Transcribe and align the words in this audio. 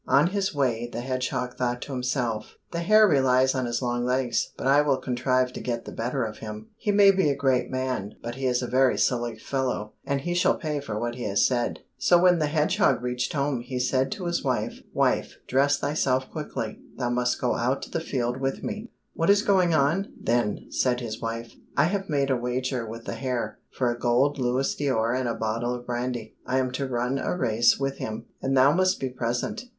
On 0.07 0.29
his 0.31 0.51
way 0.51 0.89
the 0.91 1.01
hedgehog 1.01 1.57
thought 1.57 1.79
to 1.83 1.91
himself, 1.93 2.57
"The 2.71 2.79
hare 2.79 3.07
relies 3.07 3.53
on 3.53 3.67
his 3.67 3.83
long 3.83 4.03
legs, 4.03 4.51
but 4.57 4.65
I 4.65 4.81
will 4.81 4.97
contrive 4.97 5.53
to 5.53 5.61
get 5.61 5.85
the 5.85 5.91
better 5.91 6.23
of 6.25 6.39
him. 6.39 6.69
He 6.75 6.91
may 6.91 7.11
be 7.11 7.29
a 7.29 7.35
great 7.35 7.69
man, 7.69 8.15
but 8.23 8.33
he 8.33 8.47
is 8.47 8.63
a 8.63 8.67
very 8.67 8.97
silly 8.97 9.37
fellow, 9.37 9.93
and 10.03 10.21
he 10.21 10.33
shall 10.33 10.57
pay 10.57 10.79
for 10.79 10.99
what 10.99 11.13
he 11.13 11.25
has 11.29 11.45
said." 11.45 11.81
So 11.99 12.19
when 12.19 12.39
the 12.39 12.47
hedgehog 12.47 13.03
reached 13.03 13.33
home, 13.33 13.61
he 13.61 13.77
said 13.77 14.11
to 14.13 14.25
his 14.25 14.43
wife, 14.43 14.79
"Wife, 14.91 15.35
dress 15.47 15.77
thyself 15.77 16.31
quickly, 16.31 16.79
thou 16.97 17.11
must 17.11 17.39
go 17.39 17.53
out 17.55 17.83
to 17.83 17.91
the 17.91 17.99
field 18.01 18.37
with 18.37 18.63
me." 18.63 18.89
"What 19.13 19.29
is 19.29 19.43
going 19.43 19.75
on, 19.75 20.13
then?" 20.19 20.65
said 20.71 20.99
his 20.99 21.21
wife. 21.21 21.53
"I 21.77 21.83
have 21.83 22.09
made 22.09 22.31
a 22.31 22.35
wager 22.35 22.87
with 22.87 23.05
the 23.05 23.13
hare, 23.13 23.59
for 23.69 23.91
a 23.91 23.99
gold 23.99 24.39
louis 24.39 24.73
d'or 24.73 25.13
and 25.13 25.29
a 25.29 25.35
bottle 25.35 25.75
of 25.75 25.85
brandy. 25.85 26.37
I 26.43 26.57
am 26.57 26.71
to 26.71 26.87
run 26.87 27.19
a 27.19 27.37
race 27.37 27.77
with 27.77 27.97
him, 27.99 28.25
and 28.41 28.57
thou 28.57 28.71
must 28.73 28.99
be 28.99 29.07
present." 29.09 29.65